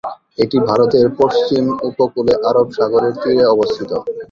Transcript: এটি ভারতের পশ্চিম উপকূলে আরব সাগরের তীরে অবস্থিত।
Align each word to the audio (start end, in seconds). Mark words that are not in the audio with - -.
এটি 0.39 0.57
ভারতের 0.67 1.07
পশ্চিম 1.19 1.63
উপকূলে 1.89 2.33
আরব 2.49 2.67
সাগরের 2.77 3.13
তীরে 3.21 3.43
অবস্থিত। 3.53 3.91